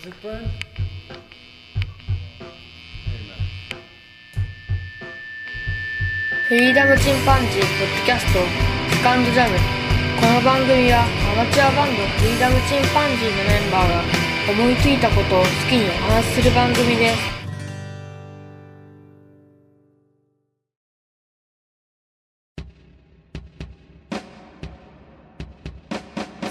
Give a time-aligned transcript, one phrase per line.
[0.00, 0.32] 30分
[6.48, 8.40] フリーダムチンパンジーポッドキャスト
[8.96, 9.56] セカンドジャム
[10.18, 14.02] この番組はアマチュアバンドフリーダムチンパンジーのメンバーが
[14.50, 17.40] 思いついたことを好きにお話しする番組です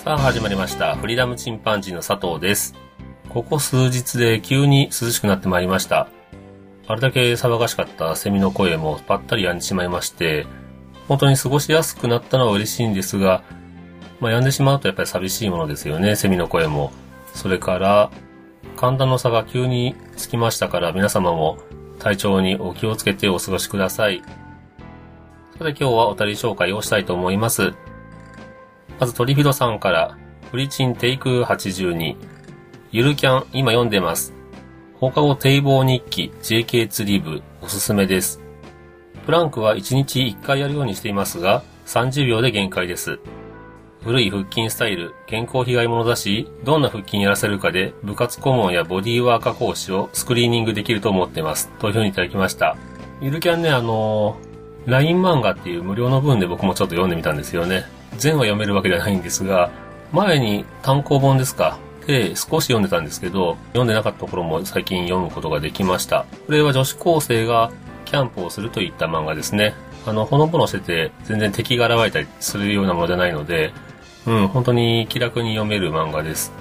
[0.03, 0.95] さあ始まりました。
[0.95, 2.88] フリーダムチンパンジーの佐藤です。
[3.29, 6.07] ここ数日で急に涼しくなってまいりました。
[6.87, 10.47] あれだけ騒がしかったセミの声もぱったり止んでしまいまして、
[11.07, 13.43] 本当に過ごしやすくなったのは嬉しいんですが、
[14.19, 16.91] まあ止んでしまうとやっぱり寂しいものですよね、セミの声も。
[17.35, 18.09] それから、
[18.75, 21.59] 寒暖の差が急につきましたから皆様も
[21.99, 24.23] 体調にお気をつけてお過ごしください。
[25.57, 27.73] それで今日はお便り紹介をしたいと思います。
[28.99, 30.17] まず、トリフィドさんから、
[30.49, 32.38] フリチンテイク82。
[32.91, 34.33] ゆるキャン、今読んでます。
[34.95, 38.41] 放課後堤防日記 JK 釣り部、おすすめです。
[39.27, 43.19] プランクは1日1回やるようにしていますが、30秒で限界です。
[44.03, 51.69] 古い腹筋スタイル、健康被害者だし、どんな腹筋やらせるかで、部活顧問やボディーワーカー講師をスクリーニングできると思ってます。
[51.77, 52.75] というふうにいただきました。
[53.21, 57.83] ゆるキャンね、あのー、LINE 漫画っていう無料の分で僕もちょっと読んでみたんですよね。
[58.17, 59.69] 全話読めるわけではないんですが、
[60.11, 61.77] 前に単行本ですか。
[62.09, 66.25] で、少し読んでたんですけど、読んでなかったところも最近読むことができました。
[66.47, 67.71] これは女子高生が
[68.05, 69.75] キャンプをするといった漫画ですね。
[70.07, 73.73] あの、ほのぼのしてて、全然敵が現れたりするようなものじゃないので、
[74.25, 76.51] うん、本当に気楽に読める漫画です。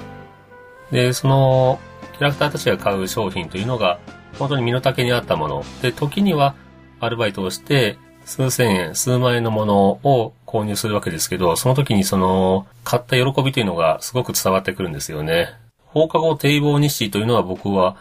[0.90, 1.80] で、その、
[2.12, 4.00] キャラクターたちが買う商品というのが、
[4.38, 5.64] 本当に身の丈に合ったもの。
[5.80, 6.56] で、時には、
[7.00, 7.96] アルバイトをして、
[8.28, 15.48] 数千円、数万円のものを購入するわけですけど、その時にその、買った喜びというのがすごく伝わってくるんですよね。
[15.86, 17.96] 放課後堤防日誌というのは僕は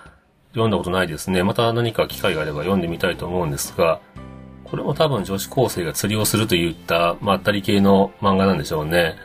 [0.51, 1.43] 読んだことないですね。
[1.43, 4.01] また何か機会があれば読んでみたいと思うんですが、
[4.65, 9.15] これも多分女子高生が釣りをするといったまったり系の漫画なんでしょうね。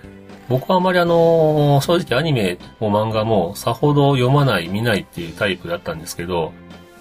[0.48, 6.52] 僕はあまりあの、正直アニメも漫画もさほど読まない、見ないっていうタイプだったんですけど、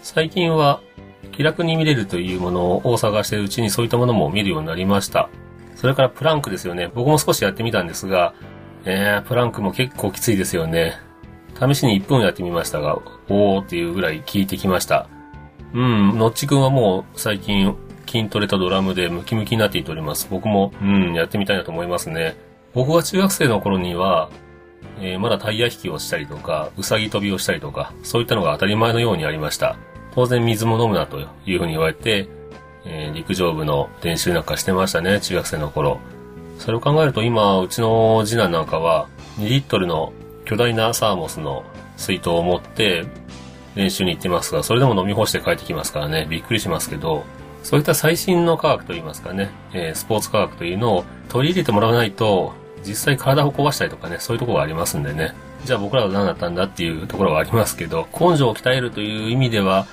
[0.01, 0.81] 最近は
[1.31, 5.29] 気楽に見れるというものを探しているうちにそういったものも見るようになりました。
[5.75, 6.91] それからプランクですよね。
[6.93, 8.33] 僕も少しやってみたんですが、
[8.85, 10.93] えー、プランクも結構きついですよね。
[11.59, 12.99] 試しに1分やってみましたが、
[13.29, 15.07] おーっていうぐらい効いてきました。
[15.73, 17.75] うん、のっちくんはもう最近
[18.07, 20.27] 筋トレとドラムでムキムキになっていっております。
[20.29, 22.35] 僕も、うん、やってみたいなと思いますね。
[22.73, 24.29] 僕が中学生の頃には、
[24.99, 29.77] えーまだタイヤ引きをしたりとか、うさぎ跳びをしたりとか、そういったのが当たり前のようにありました。
[30.13, 32.27] 当然水も飲むなというふうに言われて、
[32.85, 35.99] えー陸上部の練習なんかしてましたね、中学生の頃。
[36.57, 39.07] それを考えると今、うちの次男なんかは、
[39.39, 40.13] 2リットルの
[40.45, 41.63] 巨大なサーモスの
[41.97, 43.05] 水筒を持って
[43.75, 47.23] 練習に行ってますが、それでも飲み干して帰ってきますからね、びっくりしますけど、
[47.63, 55.33] そういった最新の科学といいますかね、えースポーツ科学というのを取り入れてもらわないと、実際体を壊したりとかね、そういうところがありますんでね。
[55.65, 59.85] じゃあ僕らは何だったんだっていうところはありますけど、根性を鍛えるという意味では、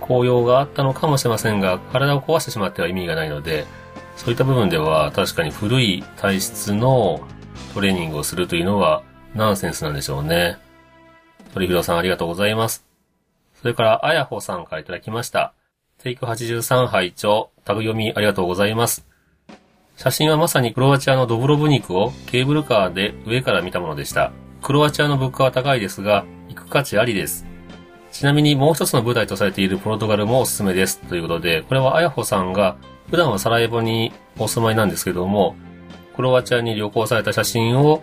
[0.00, 3.66] 効用があったのかもしれませんが、体を壊してしまっては意味がないので、
[4.16, 7.20] そういった部分では確かに古い体質の
[7.74, 9.02] トレーニングをするというのは
[9.34, 10.56] ナンセンスなんでしょうね。
[11.52, 12.84] 鳥広さんありがとうございます。
[13.60, 15.52] それから、あやほさんからいただきました。
[15.98, 19.06] テイク83拝聴タグ読みありがとうございます。
[19.96, 24.32] 写真はまさにクロアチアのドブロブニクをケーブルカーで上から見たものでした。
[24.62, 27.46] クロアチアの物価は高いですが、行く価値ありです。
[28.16, 31.00] ちなみにもう一つの舞台とされているポルトガルもおすすめです。
[31.00, 32.78] ということで、これはあやほさんが
[33.10, 35.54] 普段はサラエボにお住まいなんですけども、
[36.14, 38.02] クロアチアに旅行された写真を、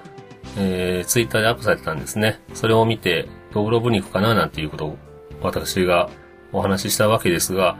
[0.56, 2.40] えー、ツイッターでアップされてたんですね。
[2.54, 4.98] それを見て、ドブロブニクかななんていうことを
[5.42, 6.12] 私が
[6.52, 7.76] お話ししたわけですが、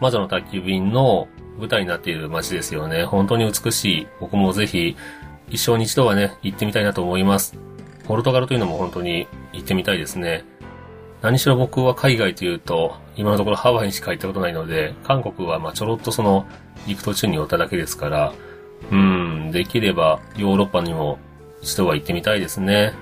[0.00, 1.28] 魔女の宅急便の
[1.58, 3.04] 舞台になっている街ですよね。
[3.04, 4.06] 本当に美しい。
[4.20, 4.96] 僕もぜひ、
[5.50, 7.58] 一生に一度はね、行ってみたいなと思います。
[8.04, 10.44] ポルトガルというのも本当に行ってみたいですね。
[11.24, 16.46] 何しろ僕は海外というと、今のところハワイにしか行ったことないので、韓国はまちょろっとその、
[16.86, 18.34] 行く途中に寄っただけですから、
[18.92, 21.18] うん、できればヨーロッパにも
[21.62, 22.92] 一度は行ってみたいですね。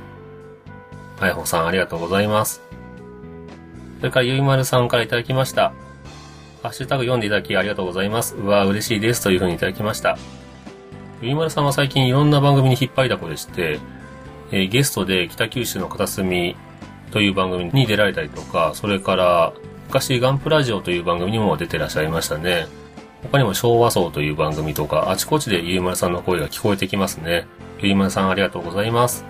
[1.18, 2.62] あやほさんありがとうございます。
[3.98, 5.72] それからゆいまるさんからいただきました。
[6.62, 8.36] ハッシュタグ読んでいただきありがとうございます。
[8.36, 9.24] うわ、嬉しいです。
[9.24, 10.16] というふうにいただきました。
[11.22, 13.80] ゆいまるさんは最近いろんな番組に引っ張りだこでして、
[14.52, 16.54] えーゲストで北九州の片隅
[17.12, 19.52] という番組に出られたりとか、それから
[19.86, 22.66] 昔ガンプラジオという番組にも出てらっしゃいましたね。
[23.22, 27.46] 他にも昭和層という番組とか、あちこちでゆいまるさんの声が聞こえてきますね。
[27.80, 29.24] ゆいまるさんありがとうございます。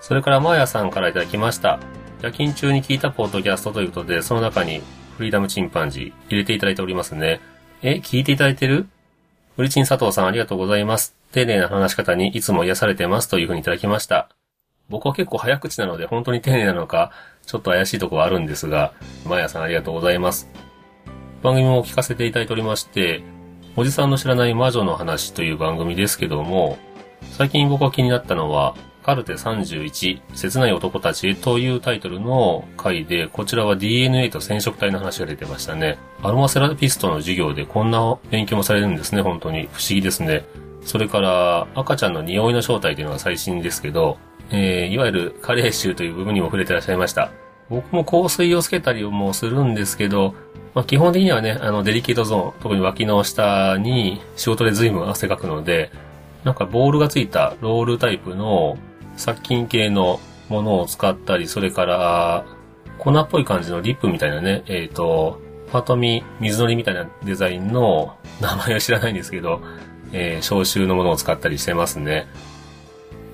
[0.00, 1.78] それからまーやさんからいただきました。
[2.22, 4.80] 夜勤中に聞いたポッドキャストということで、その中に
[5.16, 7.40] フリーダムチンパンジー入れていただいておりますね。
[7.82, 8.86] え、聞いていただいてる？
[9.56, 11.14] フリチン佐藤さんありがとうございます。
[11.32, 14.28] 丁寧な話し方にいつも癒されてますというふうにいただきました。
[14.88, 17.10] 僕は結構早口なので本当に丁寧なのか、
[17.44, 18.92] ちょっと怪しいとこはあるんですが、
[19.26, 20.48] マヤさんありがとうございます。
[21.42, 23.22] 番組も聞かせていただいておりまして、
[23.76, 26.78] おじさんの知らない魔女の話という番組ですけども、
[27.32, 35.98] 最近僕が気になったのは、カルテ31、切ない男たちというタイトルの回で、こちらは DNA と染色体の話が出てましたね。
[36.22, 39.68] アロマセラピストの授業でこんな勉強もされるんですね、本当に。
[39.72, 40.44] 不思議ですね。
[40.82, 44.18] それから、赤ちゃんの匂いの正体というのが最新ですけど、
[44.50, 47.30] えー、いわゆる加齢臭という部分にも触れてらっしゃいました。
[47.68, 50.34] 僕も香水をつけたりもするんですけど、
[50.74, 55.90] まあ、基本的にはね、あの、デリケートゾーン、特に脇の下に仕事で随分汗かくので、
[56.44, 58.78] なんかボールがついたロールタイプの
[59.16, 62.44] 殺菌系のものを使ったり、それから、
[62.98, 65.40] 粉っぽい感じのリップみたいなね、えっ、ー、と、
[65.72, 69.60] パトミ水のりみたいなデザインの名前は知らないんですけど、
[70.12, 72.26] えー、消臭のものを使ったりしてますね。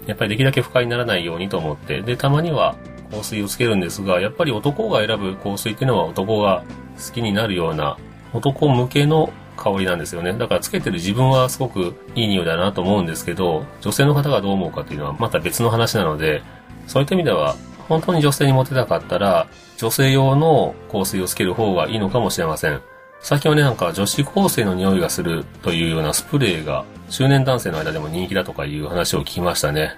[0.07, 2.77] やっぱりできるだけ不快にならないようにと思って、で、たまには
[3.11, 6.65] 香水をつけるんですが、やっぱり男が選ぶ香水っていうのは男が
[6.97, 7.97] 好きになるような、
[8.33, 10.33] 男向けの香りなんですよね。
[10.33, 16.43] だからつけてる自分はすごくいい匂いだなと思うんですけど、女性の方がどう思うかっていうのはまた別の話なので、
[16.87, 17.57] そういった意味では、
[17.89, 19.47] 本当に女性にモテたかったら、
[19.77, 22.81] 女性用の香水をつける方がいいのかもしれません。
[23.23, 29.97] 最近はね、なんか女子高生の匂いがするというようなスプレーが中年男性の間でも人気だとかいう話を聞きましたね。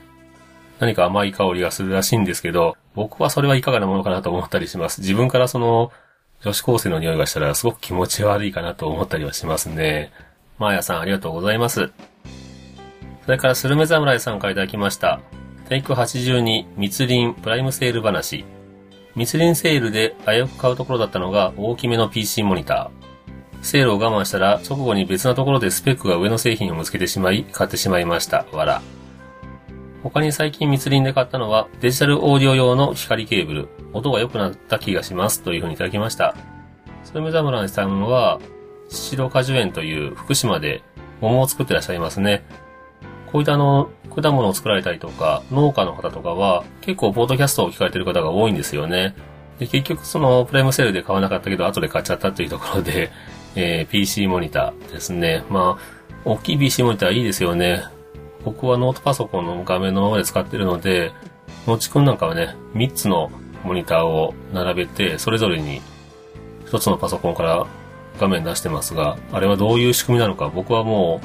[0.78, 5.00] 何か甘い香りがするらしいんですけど、僕はそれはいかがなものかなと思ったりします。
[5.00, 5.90] 自分からその
[6.42, 10.12] 女子高生の匂いがしたらすごく気持ち悪いかなと思ったりはしますね。
[10.58, 11.90] マーヤさんありがとうございます。
[13.24, 15.20] それからスルメ侍さんからいただきました。
[15.70, 18.44] テイク82密林プライムセール話。
[19.16, 23.03] 密林セールで危うく買うところだったのが大きめの PC モニター。
[23.64, 28.44] セールを我慢したら直後に別なところでスペックが上の製品を見つけてしまい買ってしまいました。
[28.52, 28.82] わら。
[30.02, 33.68] 他に最近密林で買ったのはデジタルオーディオ用の光ケーブル。
[33.94, 35.42] 音が良くなった気がします。
[35.42, 36.36] というふうにいただきました。
[37.04, 38.38] それめざむらさんは、
[38.90, 40.82] シロ果樹園という福島で
[41.22, 42.44] 桃を作ってらっしゃいますね。
[43.32, 49.14] こういったあの、果物を作られたりとか、農家の方とかは、結構ポートキャストを聞かれてる方が多いんですよね。
[49.58, 53.10] で、結局その、プライムセールで買わなかったけど、後で買っちゃったというところで、
[53.56, 55.44] えー、PC モニターですね。
[55.50, 57.84] まあ、大きい PC モニターいいですよね。
[58.44, 61.12] 僕はノートパソコンの画面のままで使ってるので、
[61.66, 63.30] もちくんなんかはね、3つの
[63.64, 65.80] モニターを並べて、それぞれに
[66.66, 67.66] 1つのパソコンから
[68.18, 71.20] 画面出してますが、あれはどういう仕組みなのか僕はも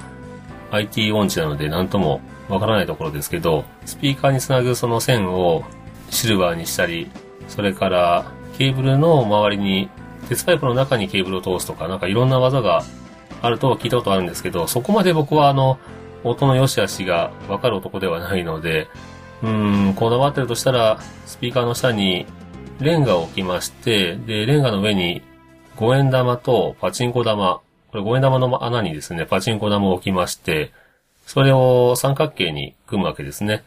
[0.72, 5.64] う IT 音痴なので何ともわからないところですけど、スピーカーにつなぐその線を
[6.10, 7.10] シルバーにしたり、
[7.48, 9.90] それからケーブルの周りに
[10.30, 12.84] 鉄パイプの中にケーブルを通すとか、なんかいろんな技が
[13.42, 15.80] あると聞いたことあるんですけど、そこまで僕はあの、
[16.24, 18.88] 音の良し悪しがわかる男ではないので、
[19.42, 22.28] うん、こだわってるとしたら、スピーカーの下に
[22.80, 25.24] レンガを置きまして、で、レンガの上に
[25.78, 27.62] 5円玉とパチンコ玉、
[27.92, 30.72] これ5円玉の穴にですね、パチンコ玉を置きまして、
[31.26, 33.64] それを三角形に組むわけですね。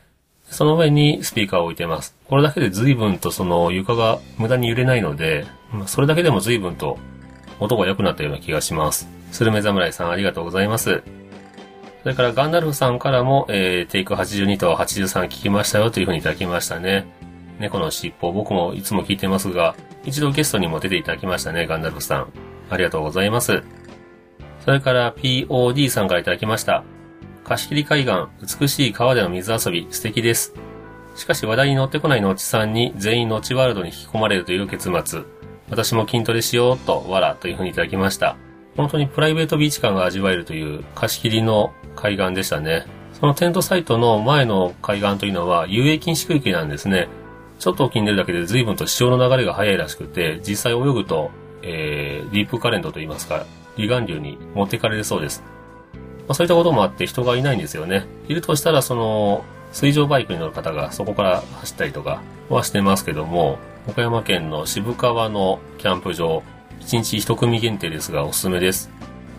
[0.52, 2.14] その上にスピーカーを置いてます。
[2.28, 5.46] これだけで随分とその床が無駄に揺れないので、
[5.86, 6.98] それだけでも随分と
[7.58, 9.08] 音が良くなったような気がします。
[9.32, 11.02] スルメ侍さんありがとうございます。
[12.02, 17.06] それからガンダルフさんからも、えー、テイク82と83聞きましたよというふうにいただきましたね。
[17.58, 19.74] 猫の尻尾、僕もいつも聞いてますが、
[20.04, 22.32] 一度ゲストにも出ていただきましたね、ガンダルフさん。
[22.68, 23.62] ありがとうございます。
[24.64, 26.84] それから POD さんからいただきました。
[27.44, 28.28] 貸切海岸、
[28.60, 30.54] 美しい川での水遊び、素敵です。
[31.16, 35.22] しかし話題に乗ってこないのちさんに全員のちワールドに引き込まれるという結末。
[35.68, 38.36] 私も筋トレしようと、わらというふうにいただきました。
[38.76, 42.86] 本当にプライベートビーチ感が味わえるという貸し切りの海岸でしたね。
[43.12, 47.08] そのテントサイトの前の海岸というのは遊泳禁止区域なんですね。
[47.58, 51.30] ちょっと沖に出るだけで随分と潮の流れが速いらしくて、実際泳ぐと、
[51.62, 53.46] えー、ディープカレントといいますか、
[53.76, 55.42] 離岸流に持ってかれるそうです。
[56.28, 58.06] まあ、そういったこともあって人がいないんですよね。
[58.28, 66.42] いるとしたら、その、水上バイクに乗る方がそこから走ったりとかはしてますけども、岡山県の渋川のキャンプ場、
[66.80, 68.90] 1日1組限定ですがおすすめです。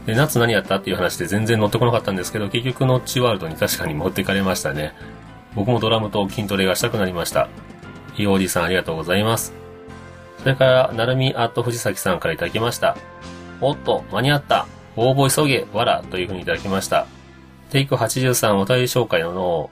[0.06, 4.94] で、夏何やったっていう話で全然乗ってこなかったんですけど、結局ノッチワールドに確かに持ってかれましたね。
[5.56, 7.48] 僕もドラムと筋トレがしたくなりました。
[8.18, 9.54] いおじさんありがとうございます。
[10.40, 12.98] それから、なるみアット藤崎さんからいただきました。
[13.62, 14.68] おっと、間に合った。
[14.96, 17.08] 応募急げ、わら、というふうにいただきました。
[17.72, 19.70] テイク83お便り紹介の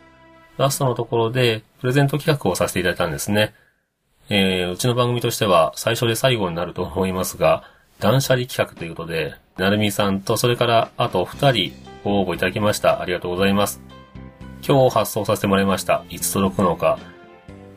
[0.57, 3.53] ラストのところで、プレゼント企画をさせていただいたんですね。
[4.29, 7.63] えー、うちの番組としては最初で最後になると思いますが、
[7.99, 11.73] 断捨離企画ということで、なるみさんとそれからあと二人
[12.03, 13.01] ご応募いただきました。
[13.01, 13.81] ありがとうございます。
[14.65, 16.03] 今日発送させてもらいました。
[16.09, 16.97] いつ届くのか。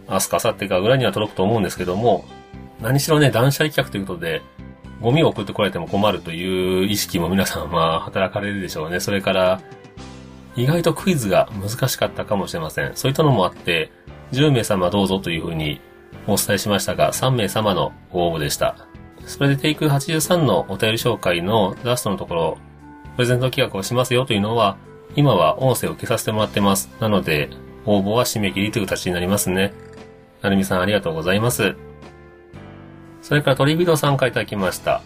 [0.09, 2.25] 明日か明後日かぐらいには届くと思うんですけども、
[2.81, 4.43] 何しろね、断捨離企画ということで、
[5.05, 9.01] ゴミを送ってこられても困るという意識も皆さんは働かれるでしょうね。
[9.01, 9.61] それから、
[10.57, 12.97] 意外とクイズが難しかったかもしれません。
[12.97, 13.93] そういったのもあって、
[14.33, 15.79] 10名様どうぞというふうに
[16.27, 18.77] お伝えしましたが、3名様のご応募でした。
[19.27, 22.59] それでテイク83のお便り紹介のラストのところ、
[23.17, 24.79] プレゼント企画をしますよというのは、
[25.17, 26.89] 今は音声を消させてもらってます。
[26.99, 27.51] なので、
[27.85, 29.75] 応募は締め切りという形になりますね。
[30.41, 31.77] なるみさんありがとうございます。
[33.25, 35.01] それからトリビドさんからいただきました。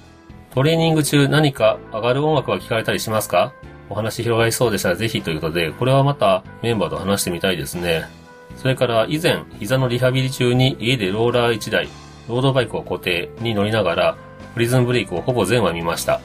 [0.53, 3.53] トレーニング中何か上がる音楽は聞かれたりしますか？
[3.89, 8.07] お話広がりそうでしたらぜひということで、これはまたメンバーと話してみたいですね。
[8.57, 11.89] それから以前、膝のリハビリ中に家でローラー1台、
[12.29, 14.17] ロードバイクを固定に乗りながら、
[14.55, 16.21] プリズンブレイクをほぼ全話見ました。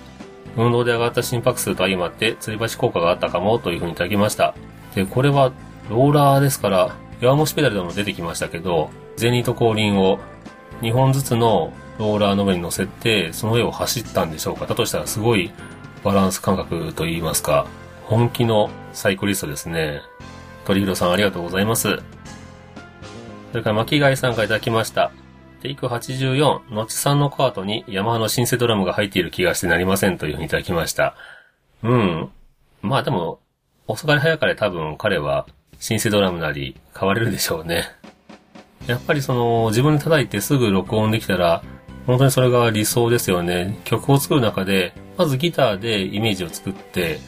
[0.57, 4.55] 運動で上がった心拍数と相まって吊り橋効果があったかもというふうにいただきました。
[4.95, 5.51] で、これは
[5.91, 10.17] ローラーですから、弱腰ペダルでも出てきましたけど、ゼニート後輪を
[10.81, 14.65] 2本ずつのローラーの上に乗せて、その上を走ったんでしょうか。
[14.65, 15.51] だとしたらすごい
[16.03, 17.65] バランス感覚といいますか、
[18.03, 20.01] 本気のサイクリストですね。
[20.65, 21.99] 鳥広さんありがとうございます。
[23.51, 25.11] それから巻貝さんからいただきました。
[25.61, 31.15] テイク84、のちさんのカートにヤマハのシンセドラムが入っている気がしてなりませんというふうにいただきました。
[31.83, 32.29] うん。
[32.81, 33.39] まあでも、
[33.87, 35.45] 遅かれ早かれ多分彼は
[35.79, 37.85] シンセドラムなり変われるでしょうね。
[38.87, 41.63] やっぱりその自分で叩いてすぐ録音できたら
[42.05, 43.79] 本当にそれが理想ですよね。
[43.85, 47.19] 曲を作る中でまずギターでイメージを作って、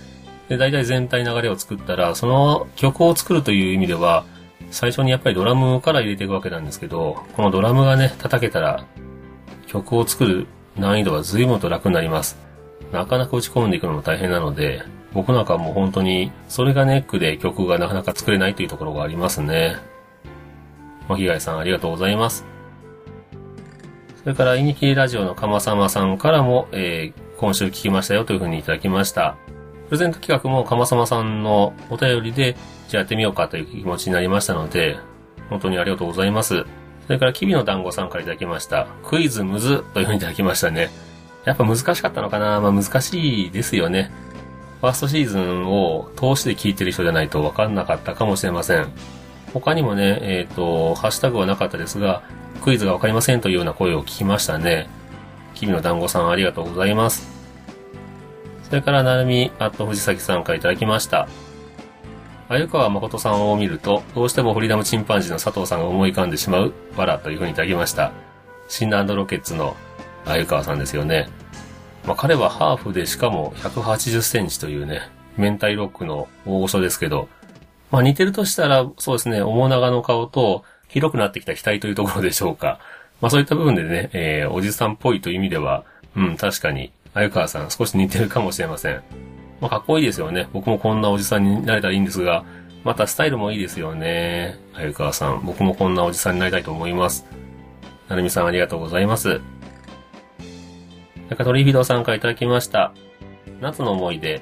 [0.50, 4.26] で、大体全体流れを作ったら、その曲を作るという意味では、
[4.72, 8.86] 最初にやっぱりドラムから入れていくわけなんですけど、このドラムがね、叩けたら、
[9.68, 12.38] 曲を作る難易度は随分と楽になります。
[12.92, 19.78] なかなか打ち込んでいくのも大変なので、僕なんかもう本当に、それがネックで曲がなかなか作れないというところがありますね。
[21.08, 22.55] まひがいさんありがとうございます。
[24.26, 29.38] それから、イニキラジオのかまさんからも、えー、今週聞きましたよというふうにいただきました。
[29.88, 34.98] プレゼント企画もかまさんのお便りで、じゃあやってみようかという気持ちになりましたので、
[35.52, 36.66] 本当にありがとうございます。
[37.06, 38.88] それから、きびの団子さんからいただきました。
[39.04, 40.90] クイズむずというふうにいただきましたね。
[41.46, 42.60] やっぱ難しかったのかな？
[42.62, 44.10] まあ難しいですよね。
[44.82, 48.88] ファーストシーズンを通しで聞いてる人じゃないと分かんなかったかもしれません。
[49.54, 52.24] 他にもね、えっ、ー、と、ハッシュタグはなかったですが、
[52.64, 54.88] クイズが分かりませんというような声を聞きましたね。
[55.54, 57.28] きびの団子さんありがとうございます。
[58.64, 61.28] それから、なるみ、あと藤崎さんからいただきました。
[62.50, 68.12] 鮎川誠さんを見ると、どうしてもフリーダムチンパンジーの佐藤さんが思い浮かんでしまう、わらというふうにいただきました。
[68.68, 69.76] シンランドロケッツの
[70.26, 71.30] 鮎川さんですよね。
[72.06, 77.28] まあ、彼はハーフでしかも180センチというね、明太ロックの大御所ですけど、
[77.92, 80.64] まあ似てるとしたら、そうですね、面長の顔と
[80.96, 82.80] 広くなってきた額というところでしょうか。
[83.22, 85.84] まあそういった部分でね、えー、おじさんっぽいという意味では、
[86.16, 89.02] うん、確かに鮎川さん少し似てるかもしれません。
[89.60, 90.48] まあ、かっこいいですよね。
[90.54, 92.46] 僕もこんなおじさんになれたらいいんですが、
[92.86, 94.58] またスタイルもいいですよね。
[94.74, 97.26] 鮎川さん、僕もこんなおじさんになりたいと思います。
[98.08, 99.42] なるみさんありがとうございます。
[101.30, 102.94] 中鳥ひどさんからいただきました。
[103.60, 104.42] 夏の思い出。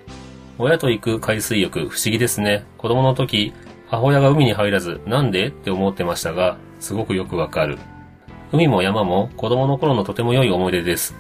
[0.60, 2.64] 親と行く海水浴、不思議ですね。
[2.78, 3.54] 子供の時、
[3.94, 5.50] 母親が海に入らず、なんで？
[5.50, 7.78] って思ってましたが、すごくよくわかる。
[8.52, 11.16] 海も山も子供の頃のとても良い思い出です。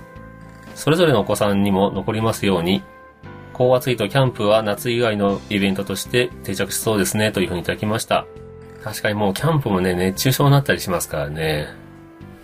[0.73, 2.81] それぞれのお子さんにも残りますように、
[3.53, 8.25] 高圧いとキャンプは夏以外のイベントとして定着しそうですね、というふうにいただきました。
[8.83, 11.67] 確かにもうキャンプもね、熱中症になったりしますからね。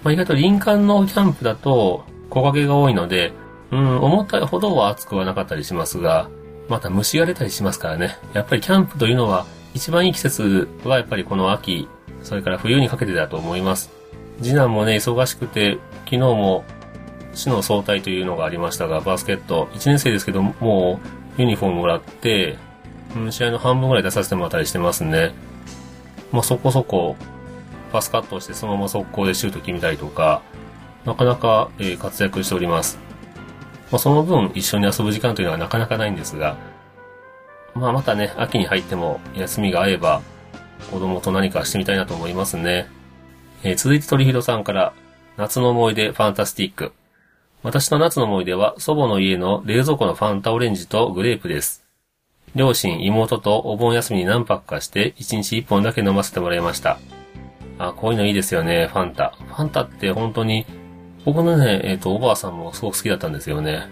[0.04, 3.34] まあ、意外と林間のキャンプだと木陰が多いので、
[3.72, 6.30] うん、思ったほどは暑くはなかったりしますが、
[6.68, 8.16] また虫が出たりしますからね。
[8.34, 9.48] やっぱりキャンプというのは、
[9.80, 11.88] 一番いい季節はやっぱりこの秋、
[12.22, 13.90] それから冬にかけてだと思います。
[14.42, 16.66] 次男もね、忙しくて、昨日も
[17.34, 21.00] 市の総体というのがありましたが、バスケット、1年生ですけど、も
[21.38, 22.58] うユニフォームもらって、
[23.16, 25.32] うん、試合の半分ぐらい出させてもらったりしてますね。
[26.34, 27.16] まあ、そこそこ、
[27.94, 30.42] パスカットをしてそのまま速攻でシュート決めたりとか、
[31.06, 33.00] なかなか、えー、活躍しております。
[33.92, 36.58] まあ、その分一緒に遊ぶ時間というのはなかなかないんですが、
[37.80, 40.22] まあ、またね、秋に入っても休みが合えば、
[40.92, 42.88] 子供と何かしてみたいなと思いますね。
[43.64, 44.94] えー、続いて鳥広さんから、
[45.38, 46.92] 夏の思い出ファンタスティック。
[47.64, 51.86] 私の夏の思い出は祖母の家の冷蔵庫のファンタオレンジとグレープです。
[52.56, 57.00] 両親、妹とお盆休みに何泊かして1日1本だけ飲ませてもらいました。
[57.78, 59.36] あ、こういうのいいですよね、ファンタ。
[59.38, 60.66] ファンタって本当に、
[61.26, 63.88] 僕のね、えっ、と、おばあさんもすごく好きだったんですよね。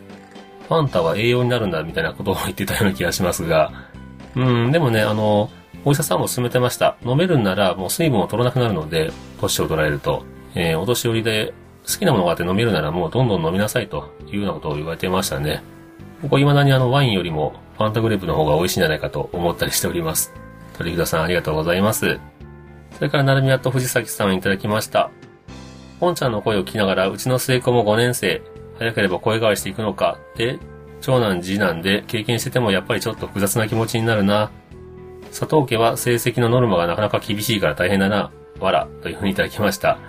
[0.68, 3.72] ファンタは栄養になるんだみたいなことを言ってたような気がしますが、
[4.36, 5.50] うん、でもね、あの、
[5.86, 6.98] お医者さんも勧めてました。
[7.06, 10.26] 飲めるんならもう水分を取らなくなるので、年を取られると。
[10.56, 11.54] えーお年寄りで
[11.86, 15.64] 好きなものがあって飲めるならもうどんどん飲みなさいというようなことを言われてましたね。
[16.22, 20.34] 僕は未だにあのワインよりもファンタグレープの方が美味しいんじゃないかと思ったりしております。
[20.78, 22.20] 鳥札さんありがとうございます。
[22.98, 25.12] それから、なるみやと藤崎さんいただきました。
[26.00, 28.42] ポンちゃんの声を聞きながら、うちの末子も5年生、
[28.80, 30.60] 早ければ声変わりしていくのか、で、
[31.02, 34.52] 長男次男で経験しててもやっぱりちょっと複雑な気持ちになるな。
[35.30, 38.32] 佐藤家は成績のノルマがなかなか厳しいから大変だな。
[38.60, 40.00] わら、というふうにいただきました。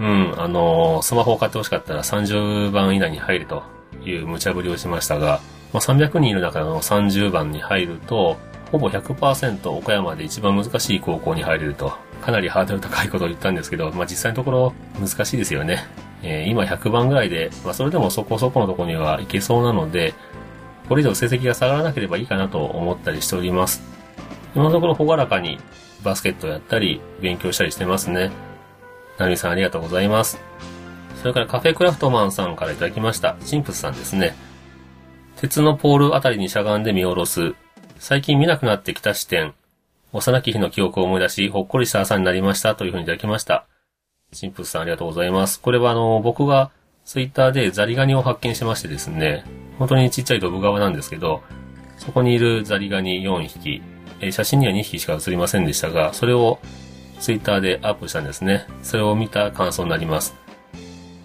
[0.00, 3.64] うん、あのースマホを買ってほしかったら30番以内に入ると
[4.04, 5.40] いう無茶ぶりをしましたが、
[5.72, 8.36] まあ、300人いる中の30番に入ると、
[8.70, 15.84] ほぼ100%岡山で一番難しい高校に入れると、かなりハードル高いことを言ったんですけど、まあ、実際のところ難しいですよね。
[16.22, 20.14] えー今100番ぐらいで、まあ、それでもそこそこのとこには行けそうなので、
[20.88, 23.82] これ以上成績が下がらなければいいかなと思ったりしております。
[24.54, 25.58] 今のところほがらかに
[26.02, 28.30] バスケットをやったり、勉強したりしてますね。
[29.18, 30.40] なるみさんありがとうございます。
[31.16, 33.36] それからカフェクラフトマンさんからいただきました。
[33.44, 34.34] シンプスさんですね。
[35.36, 37.54] 鉄のポールあたりにしゃがんで見下ろす。
[37.98, 39.54] 最近見なくなってきた視点。
[40.12, 43.66] 幼き日の記憶を思い出し、ほっこりした朝になりましたというふうにいただきました。
[44.32, 45.60] シンプスさんありがとうございます。
[45.60, 46.70] これはあの、僕が
[47.04, 49.44] ツイッターでザリガニを発見しましてですね、
[49.78, 51.42] 本当にちっちゃいドブ川なんですけど、
[51.96, 53.82] そこにいるザリガニ4匹、
[54.20, 56.58] え写真には2匹しか写りませんでしたが、それを
[57.20, 58.66] ツイッターでアップしたんですね。
[58.82, 60.34] それを見た感想になります。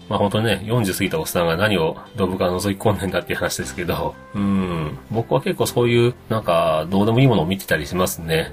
[0.08, 8.52] まあ本当にね、40過ぎたおっさんが何をドブから覗き込んでんだっていう話ですけど、うん、僕は結構そういう、なんか、どうでもいいものを見てたりしますね。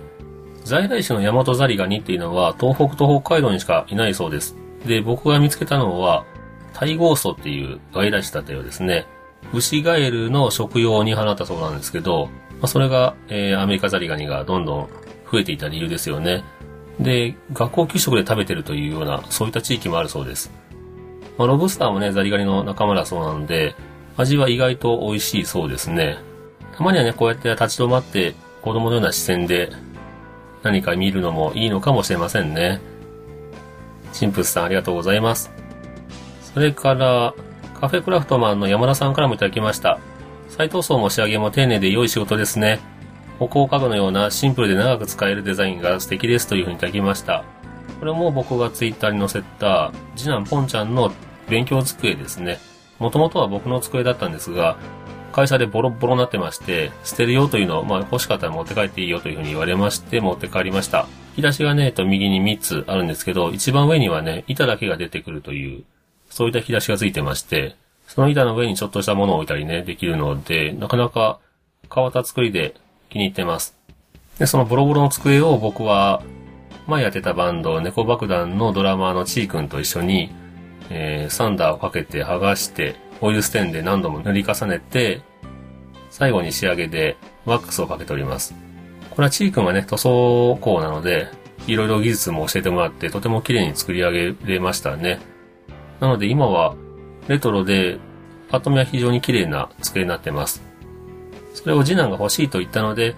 [0.63, 4.55] 在来種のヤマトザリガニっていうのは、東北と北海道にしかいないそうです。
[4.85, 6.25] で、僕が見つけたのは、
[6.73, 9.05] タイゴーソっていう外来種だったようですね。
[9.53, 12.27] ウシガエルの食用に放ったそうなんですけど、
[12.61, 14.89] まあ、それが、えーアメリカザリガニがどんどん
[15.31, 16.43] 増えていた理由ですよね。
[16.99, 20.51] で、学校給食で食べてるというような、そういった地域もあるそうです。
[21.37, 23.75] まあ、ロブスターもね、ザリガニの仲間だそうなので、
[24.17, 26.17] 味は意外と美味しいそうですね。
[26.77, 29.71] たまにはね、こうやって立ち止まって、子供のような視線で
[30.63, 32.81] 何か見るのもいいのかもしれませんね。
[34.13, 35.51] シンプスさんありがとうございます。
[36.53, 37.33] それから、
[37.79, 39.99] カフェクラフトマンの山田さんからもいただきました。
[40.49, 42.79] 再塗装も仕上げも丁寧で良い仕事ですね。
[43.39, 47.43] 歩行家具のようなシンプルで長く使えるデザインが素敵ですというふうにいただきました。
[47.99, 51.11] これも僕がツイッターに載せた次男ポンちゃんの
[51.49, 52.59] 勉強机ですね。
[52.99, 54.77] もともとは僕の机だったんですが、
[55.31, 61.07] 会社でボロボロになってまして、捨てるよというのを、まあ欲しかったら持って帰っていいよというふうに言われまして、持って帰りました。
[61.31, 65.83] 引き出しがね、えっと右に3つあるんですけど、一番上にはね、板だけが出てくるという、
[66.29, 67.75] そういった引き出しがついてまして、
[68.07, 71.39] その板の上にちょっとしたものを置いたりね、できるので、なかなか
[71.93, 72.75] 変わった作りで
[73.09, 73.77] 気に入ってます。
[74.37, 76.21] で、そのボロボロの机を僕は、
[76.87, 80.29] 前やってたバンド、猫爆弾のドラマーのチー君と一緒に、
[80.89, 85.21] えーサンダーをかけて剥がして、オイルステンで何度も塗り重ねて、
[86.09, 88.53] 最後に仕上げでワックスをかけております。
[89.11, 91.27] これはチー君はね、塗装工なので、
[91.67, 95.19] いろいろ技術も教えてもらって、とても綺麗に作り上げれましたね。
[95.99, 96.75] なので今は、
[97.27, 97.99] レトロで、
[98.49, 100.61] パッと見は非常に綺麗な机になってます。
[101.53, 103.15] それを次男が欲しいと言ったので、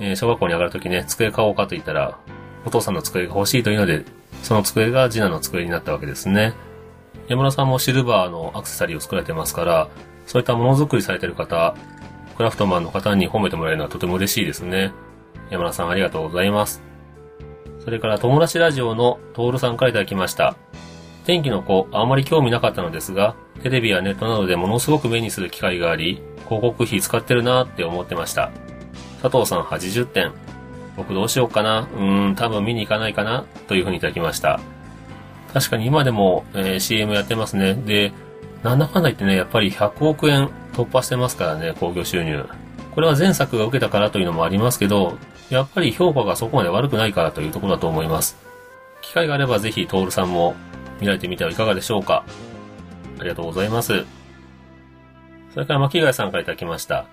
[0.00, 2.18] えー小学校に上がるときね、机買おうかと言ったら、
[2.66, 4.04] お父さんの机が欲しいというので、
[4.42, 6.54] その机が次男の机になったわけですね。
[7.28, 9.88] 山田さんもシルバーのアクセサリーを作られてますから、
[10.26, 11.74] そういったものづくりされてる方、
[12.36, 14.92] クラフトマンの方に褒めてもらえるのはとても嬉しいですね。
[15.50, 16.82] 山田さんありがとうございます。
[17.84, 20.56] それから友達ラジオのトールさんからいただきました。
[21.24, 28.50] 天気の子、あまり興味なかったのですが、テレビやネットなどでものすごく目にする機会があり、広告費使ってるなーって思ってました。
[29.22, 30.32] 佐藤さん80点。
[30.96, 34.60] 僕どうしようかなうーん、多分見に行かないかなというふうにいただきました。
[35.54, 37.74] 確かに今でも、えー CM やってますね。
[37.74, 38.12] で、
[38.64, 42.44] なんだかんだ言ってね、やっぱり100億円突破してますからね、興行収入。
[42.94, 45.16] これは前作が受けたからというのもありますけど、
[45.50, 48.36] やっぱり評価がそこまで悪くないからというところだと思います。
[49.00, 50.56] 機会があればぜひ、トールさんも
[51.00, 52.24] 見られてみてはいかがでしょうか。
[53.20, 54.04] ありがとうございます。
[55.52, 57.06] それから巻貝さんからいただきました。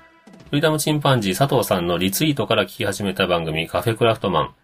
[0.49, 4.55] フリーダムチンパンジー佐藤さんのリツイートから聞き始めた番組カフェクラフトマン。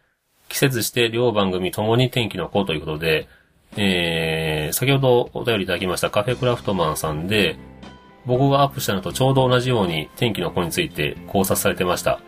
[0.49, 3.27] 季節して両番組ともに天気の子ということで、
[3.75, 7.57] えー、先ほどお便りいただきましたカフェクラフトマンさんで、
[8.25, 12.19] 僕がアップしたのとちょうど同じように天気の子について考察されてました。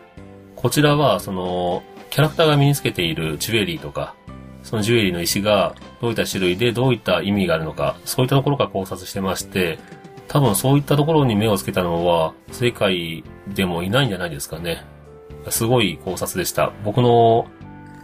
[0.56, 4.14] こちらは、その、キャラクターが身につけているジュエリーとか、
[4.62, 9.78] そのジュエリーの石がどういった種類でどういった意味があるのか、そういったところから考察してまして、
[10.28, 14.84] 多分そういったところに目をつけたのは世界でもいないんじゃないですかね。
[15.48, 16.72] すごい考察でした。
[16.84, 17.46] 僕の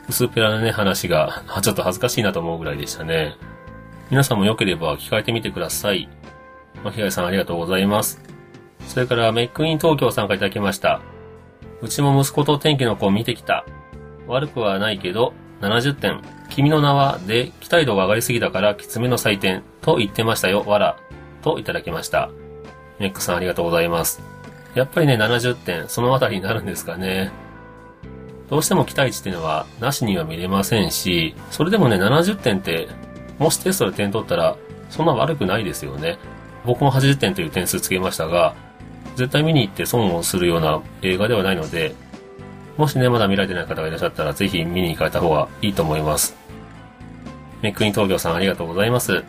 [0.09, 3.37] 薄っぺらなね、話が、 ちょっと恥ずかしいなと思うぐらいでしたね。
[4.11, 6.09] 皆さんも良ければ聞かれてみてください。
[6.85, 8.23] まひがいさんありがとうございます。
[8.87, 11.01] それからメックイン東京参加いただきました。
[11.83, 13.65] うちも息子と天気の子を見てきた。
[14.29, 16.21] 悪くはないけど、70点。
[16.51, 20.63] 君の名はで期待度が上がりすぎたからきつめの採点と言ってましたよ。
[20.67, 20.97] わら。
[21.43, 22.31] といただきました。
[22.99, 24.23] メックさんありがとうございます。
[24.75, 27.31] やっぱりね、70点、そのあたりになるんですかね。
[28.49, 32.89] どうしても期待値っていうのは、なしには見れませんし、それでもね、70点って、
[33.39, 34.57] もしテストで点取ったら、
[34.89, 36.19] そんな悪くないですよね。
[36.65, 38.55] 僕も80点という点数つけましたが、
[39.17, 41.95] 絶対見に行って損をするような映画ではないので、
[42.77, 46.37] もしね、まだ見られてない方がいらっしゃったら、ぜひ見に行かれた方がいいと思います。
[47.63, 49.25] メックイン東京さんありがとうございます。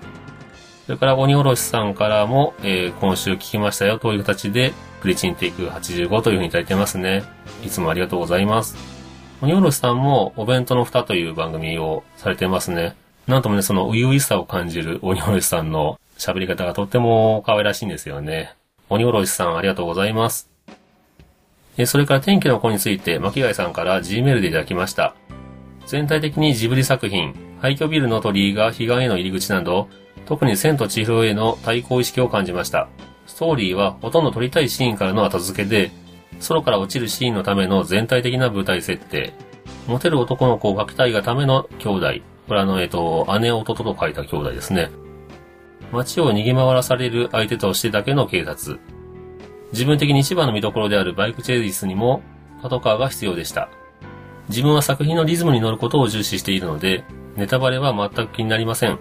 [0.86, 7.24] それから鬼おろしさんからも、えー、今週聞きましたよという形で、プリチンテイク85というふうにいただいてますね。
[7.66, 8.97] いつもありがとうございます。
[9.40, 12.96] 鬼おろしさんもお弁当の蓋という番組をされてますね。
[13.28, 18.56] なんともね、その初々しさを感じる鬼おろしさんの喋り方がとっても可愛らしいんですよね。
[18.90, 20.50] 鬼おろしさんありがとうございます。
[21.78, 25.14] えそれから天気の子について、巻貝さんから Gmail でいただきました。
[25.86, 29.88] 全体的にジブリ作品、廃墟ビルの鳥居が彼岸への入り口など、
[30.26, 32.88] 特に千と千尋への対抗意識を感じました。
[33.28, 35.92] ストーリーはほとんど撮りたいシーンからの後付けで、
[36.48, 39.34] 空から落ちるシーンのための全体的な舞台設定。
[39.88, 42.14] モテる男の子を描きたいがための兄弟。
[42.48, 44.90] これあの、えっと、姉弟と書いた兄弟ですね。
[45.92, 48.80] 街を逃げ回らされる相手としてだけの警察。
[49.72, 52.22] 自分的に一番の見どころであるバイクチェイスにも
[52.62, 53.70] パトカーが必要でした。
[54.50, 57.04] 自分は作品のリズムに乗ることを重視しているので、
[57.36, 59.00] ネタバレは全く気になりません。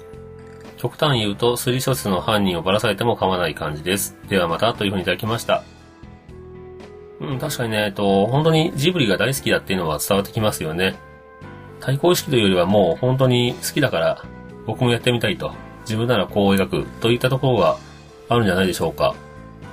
[0.76, 4.16] 極端に言うと、推理小説の犯人をばらされても構わない感じです。
[4.28, 5.62] ではまた、というふうにいただきました。
[7.20, 10.96] うん、確かにね、えっと、本当にジブリが大好きだっていうのは伝わってきますよね。
[11.80, 14.24] 対抗意識というよりはもう本当に好きだから
[14.66, 15.52] 僕もやってみたいと。
[15.86, 17.78] 自分ならこう描くといったところが
[18.28, 19.14] あるんじゃないでしょうか。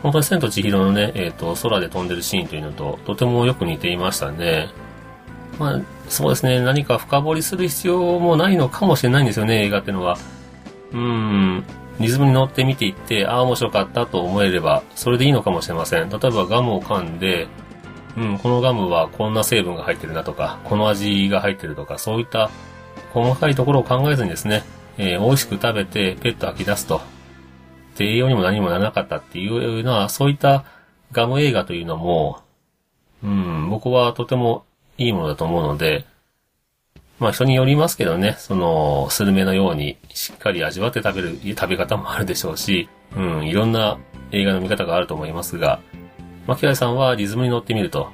[0.04, 4.70] 本当に千と千尋のね、えっ、ー、と、空で飛んでるシーンというのととてもよく似ていましたね。
[5.58, 10.18] まあ、そうですね、何か深掘りする必要もないのかもしれないんですよね、映画っていうのは。
[10.92, 11.66] うーん、
[12.00, 16.10] リズムに乗って見ていって、ああ、面白かったと思えれば、それでいいのかもしれません。
[16.10, 17.48] 例えばガムを噛んで、
[18.18, 22.50] うん、このガムはこんな成分が入ってるなとか、この味が入ってるとか、そういった
[23.14, 24.64] 細かいところを考えずにですね、
[24.98, 27.02] えー、美味しく食べてペット吐き出すと。
[27.98, 30.66] で、栄養にも何もならなかったっていうのは、そういった
[31.12, 32.42] ガム映画というのも、
[33.24, 34.66] うん、僕はとても
[34.98, 36.06] いいものだと思うので、
[37.20, 44.00] まあ人によりますけどね、その、スルメのようにしっかり味わって食べる食べ方もあるでしょうし、うん、いろんな
[44.32, 45.80] 映画の見方があると思いますが、
[46.48, 48.12] 牧原さんはリズムに乗ってみると、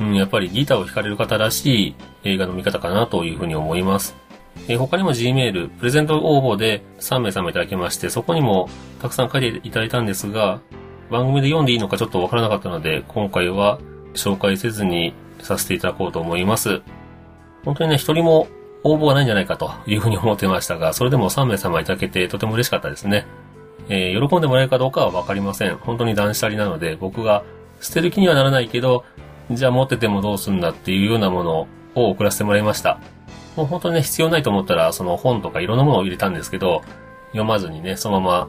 [0.00, 4.16] うん、やっぱりギターを弾かれる方らしい映画の見方かなというふうに思います。
[4.68, 8.68] えー、他にも Gmail、プレゼント応募で3名様いただきまして、そこにも
[9.00, 10.60] たくさん書いていただいたんですが、
[11.10, 13.78] 番組で読んでいいのかちょっとわからなかったので、今回は
[14.14, 16.82] 紹介せずにさせていただこうと思います。
[17.64, 18.48] 本当にね、一人も
[18.84, 23.26] 応募がないんじゃないかというふうに思ってましたが、それでも3名様いただけてとても嬉しかったですね。
[23.88, 25.76] えー、喜んでもらえるかどうかはわかりません。
[25.76, 27.44] 本当に断捨離なので、僕が
[27.80, 29.04] 捨てる気にはならないけど、
[29.50, 32.98] じゃあ持っててもどうすんだっていうようなものを送らせてもらいました。
[33.56, 36.82] もう本当にね、必要ないと思ったら、その本とかいろんなものを入れたんですけど、
[37.28, 38.48] 読まずにね、そのま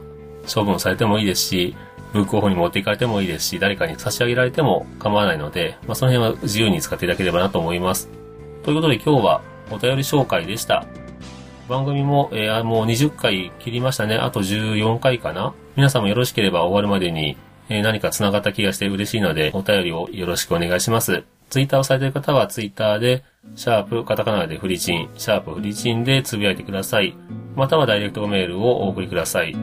[0.52, 1.76] 処分されてもいいですし、
[2.12, 8.23] ブックオフに持っていかれてもいいですし、誰かに差し上げられても構わないので、まあ、その辺は自由に使っていただければなと思います。
[8.64, 10.86] ということで今日はお便り紹介でした。
[11.68, 14.16] 番組も、えー、もう20回切りましたね。
[14.16, 17.36] あと14回かな皆さんもよろしければ終わるまでに、
[17.68, 21.24] えー、何か繋がった気がして嬉しいので、お便りをよろしくお願いします。
[21.50, 23.24] ツイッターをされている方はツイッターで、
[23.54, 27.14] シャープ、カタカナでフリチン、シャープフリチンでつぶやいてください。
[27.54, 29.54] またはダイレクトメールをお送りください。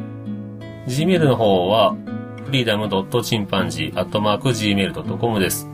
[0.87, 1.95] Gmail の方は、
[2.51, 5.67] freedom.chimpanzee.gmail.com です。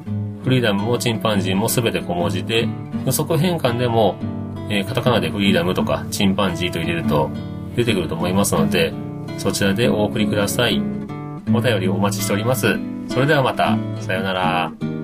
[0.47, 2.69] フリーダムもチンパンジーも全て小文字で、
[3.05, 4.15] 予測変換でも、
[4.69, 7.29] えー、カタカナでフリーダムとかチンパンジーと入れると
[7.75, 8.93] 出てくると思いますので、
[9.37, 10.81] そちらでお送りください。
[11.53, 12.79] お便りお待ちしております。
[13.09, 14.96] それではまた、さようなら。